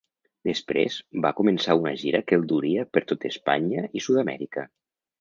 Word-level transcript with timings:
Després 0.47 0.97
va 1.25 1.33
començar 1.41 1.77
una 1.83 1.93
gira 2.05 2.23
que 2.31 2.41
el 2.41 2.49
duria 2.55 2.89
per 2.97 3.07
tot 3.13 3.31
Espanya 3.33 3.89
i 4.01 4.07
Sud-amèrica. 4.09 4.71